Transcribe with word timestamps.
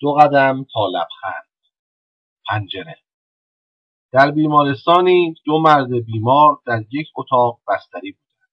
دو 0.00 0.12
قدم 0.12 0.66
تا 0.72 0.86
لبخند. 0.86 1.48
پنجره. 2.48 2.98
در 4.12 4.30
بیمارستانی 4.30 5.34
دو 5.44 5.60
مرد 5.60 5.90
بیمار 6.04 6.58
در 6.66 6.84
یک 6.90 7.08
اتاق 7.16 7.60
بستری 7.68 8.12
بودند. 8.12 8.50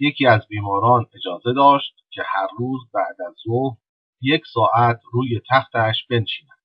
یکی 0.00 0.26
از 0.26 0.46
بیماران 0.48 1.06
اجازه 1.14 1.52
داشت 1.52 1.94
که 2.10 2.22
هر 2.26 2.48
روز 2.58 2.80
بعد 2.94 3.16
از 3.26 3.34
ظهر 3.46 3.76
یک 4.20 4.42
ساعت 4.54 5.00
روی 5.12 5.40
تختش 5.50 6.06
بنشیند. 6.10 6.62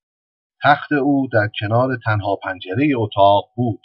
تخت 0.64 0.92
او 0.92 1.28
در 1.34 1.50
کنار 1.60 1.98
تنها 2.06 2.36
پنجره 2.36 2.92
اتاق 2.96 3.50
بود. 3.56 3.82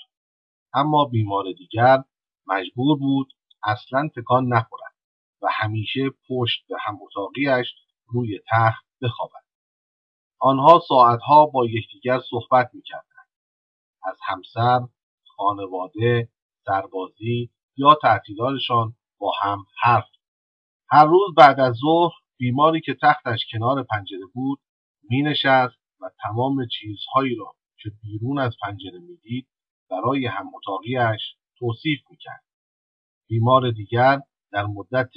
اما 0.75 1.05
بیمار 1.05 1.45
دیگر 1.59 2.05
مجبور 2.47 2.99
بود 2.99 3.33
اصلا 3.65 4.09
تکان 4.17 4.47
نخورد 4.47 4.95
و 5.43 5.47
همیشه 5.51 6.11
پشت 6.29 6.67
به 6.69 6.77
هم 6.81 6.99
اتاقیش 7.03 7.75
روی 8.07 8.41
تخت 8.51 8.85
بخوابد. 9.03 9.42
آنها 10.45 10.81
ساعتها 10.89 11.47
با 11.47 11.67
یکدیگر 11.67 12.21
صحبت 12.31 12.71
می‌کردند. 12.75 13.29
از 14.05 14.17
همسر 14.27 14.81
خانواده 15.37 16.29
سربازی 16.67 17.51
یا 17.77 17.95
تعطیلاتشان 18.03 18.95
با 19.19 19.33
هم 19.43 19.65
حرف 19.83 20.09
هر 20.89 21.05
روز 21.05 21.35
بعد 21.37 21.61
از 21.61 21.75
ظهر 21.75 22.13
بیماری 22.37 22.81
که 22.81 22.97
تختش 23.03 23.47
کنار 23.53 23.83
پنجره 23.83 24.27
بود 24.35 24.59
مینشست 25.11 25.79
و 26.01 26.11
تمام 26.23 26.67
چیزهایی 26.67 27.35
را 27.35 27.55
که 27.83 27.91
بیرون 28.03 28.39
از 28.39 28.57
پنجره 28.63 28.99
می‌دید 28.99 29.49
برای 29.91 30.27
هم 30.27 30.51
اتاقیش 30.55 31.21
توصیف 31.59 32.01
می‌کرد. 32.11 32.45
بیمار 33.29 33.71
دیگر 33.71 34.21
در 34.53 34.67
مدت 34.67 35.11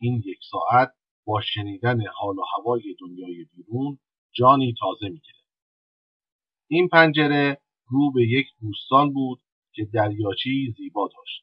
این 0.00 0.22
یک 0.26 0.38
ساعت 0.50 0.92
با 1.26 1.40
شنیدن 1.40 2.06
حال 2.06 2.38
و 2.38 2.42
هوای 2.56 2.96
دنیای 3.00 3.44
بیرون 3.44 3.98
جانی 4.32 4.74
تازه 4.80 5.08
می‌گرفت 5.08 5.46
این 6.68 6.88
پنجره 6.88 7.60
رو 7.88 8.12
به 8.12 8.22
یک 8.22 8.46
دوستان 8.60 9.12
بود 9.12 9.40
که 9.74 9.84
دریاچی 9.84 10.74
زیبا 10.78 11.08
داشت. 11.16 11.42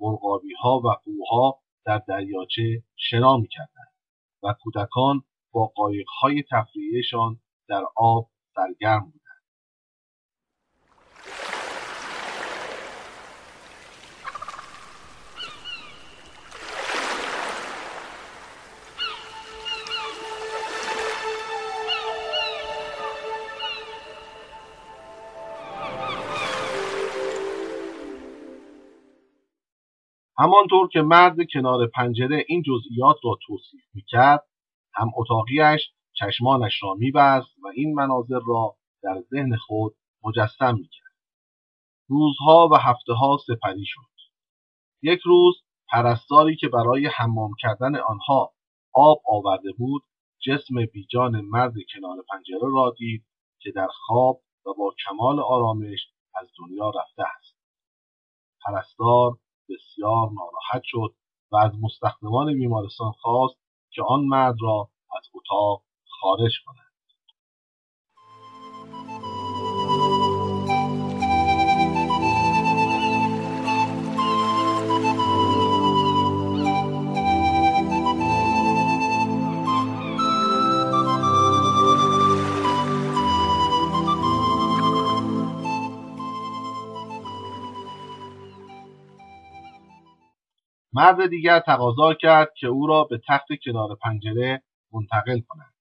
مرغابی 0.00 0.54
ها 0.60 0.80
و 0.84 0.88
قوها 1.04 1.60
در 1.86 2.02
دریاچه 2.08 2.82
شنا 2.96 3.36
می‌کردند 3.36 3.94
و 4.42 4.54
کودکان 4.60 5.22
با 5.52 5.66
قایق 5.66 6.06
های 6.22 6.44
تفریحیشان 6.50 7.40
در 7.68 7.84
آب 7.96 8.30
سرگرم 8.54 9.00
بودند. 9.00 9.29
همانطور 30.40 30.88
که 30.88 31.02
مرد 31.02 31.36
کنار 31.52 31.86
پنجره 31.86 32.44
این 32.48 32.62
جزئیات 32.62 33.16
را 33.24 33.38
توصیف 33.46 33.84
می‌کرد 33.94 34.46
هم 34.94 35.10
اتاقیش 35.16 35.80
چشمانش 36.12 36.82
را 36.82 36.94
میبست 36.94 37.58
و 37.64 37.68
این 37.74 37.94
مناظر 37.94 38.40
را 38.46 38.76
در 39.02 39.20
ذهن 39.30 39.56
خود 39.56 39.96
مجسم 40.24 40.74
می‌کرد. 40.74 41.14
روزها 42.08 42.68
و 42.72 42.76
هفته 42.76 43.12
ها 43.12 43.38
سپری 43.46 43.84
شد. 43.84 44.00
یک 45.02 45.20
روز 45.24 45.54
پرستاری 45.92 46.56
که 46.56 46.68
برای 46.68 47.06
حمام 47.06 47.50
کردن 47.60 47.96
آنها 47.96 48.52
آب 48.94 49.22
آورده 49.28 49.72
بود 49.78 50.02
جسم 50.46 50.74
بیجان 50.92 51.40
مرد 51.40 51.74
کنار 51.94 52.16
پنجره 52.30 52.72
را 52.74 52.94
دید 52.98 53.24
که 53.60 53.70
در 53.70 53.88
خواب 53.92 54.40
و 54.66 54.74
با 54.78 54.94
کمال 55.06 55.40
آرامش 55.40 56.08
از 56.34 56.48
دنیا 56.58 56.90
رفته 56.90 57.22
است. 57.22 57.56
پرستار 58.64 59.38
بسیار 59.70 60.30
ناراحت 60.30 60.82
شد 60.84 61.14
و 61.52 61.56
از 61.56 61.72
مستخدمان 61.82 62.54
بیمارستان 62.54 63.12
خواست 63.12 63.56
که 63.90 64.02
آن 64.02 64.24
مرد 64.24 64.56
را 64.62 64.88
از 65.18 65.24
اتاق 65.34 65.82
خارج 66.20 66.52
کند. 66.66 66.89
مرد 90.92 91.30
دیگر 91.30 91.60
تقاضا 91.60 92.14
کرد 92.14 92.54
که 92.56 92.66
او 92.66 92.86
را 92.86 93.04
به 93.04 93.20
تخت 93.28 93.46
کنار 93.64 93.96
پنجره 94.02 94.62
منتقل 94.92 95.40
کند. 95.48 95.74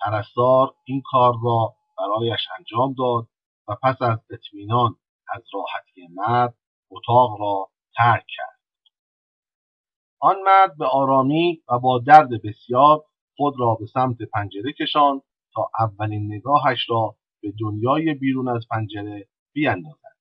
پرستار 0.00 0.74
این 0.84 1.02
کار 1.10 1.34
را 1.42 1.74
برایش 1.98 2.40
انجام 2.58 2.94
داد 2.98 3.28
و 3.68 3.76
پس 3.82 4.02
از 4.02 4.18
اطمینان 4.30 4.96
از 5.34 5.42
راحتی 5.54 6.08
مرد 6.14 6.54
اتاق 6.90 7.40
را 7.40 7.68
ترک 7.96 8.24
کرد. 8.36 8.58
آن 10.20 10.36
مرد 10.46 10.76
به 10.78 10.86
آرامی 10.86 11.62
و 11.68 11.78
با 11.78 11.98
درد 11.98 12.28
بسیار 12.44 13.04
خود 13.36 13.54
را 13.58 13.74
به 13.74 13.86
سمت 13.86 14.16
پنجره 14.34 14.72
کشاند 14.72 15.22
تا 15.54 15.70
اولین 15.80 16.34
نگاهش 16.34 16.86
را 16.90 17.16
به 17.42 17.52
دنیای 17.60 18.14
بیرون 18.14 18.48
از 18.48 18.66
پنجره 18.70 19.28
بیاندازد. 19.52 20.16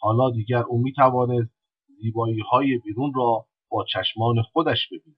حالا 0.00 0.30
دیگر 0.30 0.62
او 0.62 0.82
می 0.82 0.92
توانست 0.92 1.59
زیبایی 2.02 2.40
های 2.50 2.78
بیرون 2.78 3.12
را 3.14 3.46
با 3.70 3.84
چشمان 3.84 4.42
خودش 4.42 4.88
ببیند. 4.88 5.16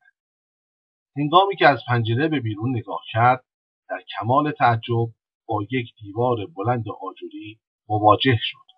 هنگامی 1.16 1.56
که 1.56 1.68
از 1.68 1.80
پنجره 1.88 2.28
به 2.28 2.40
بیرون 2.40 2.76
نگاه 2.76 3.00
کرد 3.12 3.44
در 3.88 4.02
کمال 4.18 4.52
تعجب 4.52 5.08
با 5.46 5.62
یک 5.70 5.94
دیوار 6.02 6.36
بلند 6.56 6.84
آجوری 7.00 7.60
مواجه 7.88 8.38
شد. 8.40 8.71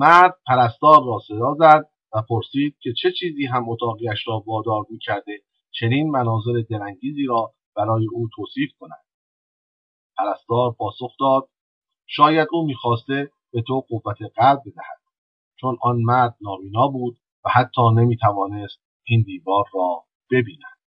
مرد 0.00 0.38
پرستار 0.46 1.04
را 1.06 1.18
صدا 1.28 1.54
زد 1.58 1.88
و 2.14 2.22
پرسید 2.28 2.76
که 2.80 2.92
چه 3.02 3.12
چیزی 3.12 3.46
هم 3.46 3.68
اتاقیش 3.68 4.28
را 4.28 4.42
وادار 4.46 4.84
می‌کرده 4.90 5.38
چنین 5.70 6.10
مناظر 6.10 6.62
دلانگیزی 6.70 7.26
را 7.26 7.52
برای 7.76 8.06
او 8.12 8.28
توصیف 8.36 8.70
کند. 8.78 9.04
پرستار 10.18 10.72
پاسخ 10.78 11.12
داد 11.20 11.48
شاید 12.06 12.48
او 12.52 12.66
می‌خواسته 12.66 13.30
به 13.52 13.62
تو 13.62 13.80
قوت 13.88 14.16
قلب 14.36 14.60
بدهد 14.60 15.00
چون 15.60 15.78
آن 15.82 15.96
مرد 15.96 16.36
نابینا 16.40 16.88
بود 16.88 17.16
و 17.44 17.48
حتی 17.52 17.82
نمی‌توانست 17.94 18.80
این 19.04 19.22
دیوار 19.22 19.64
را 19.74 20.04
ببیند. 20.30 20.79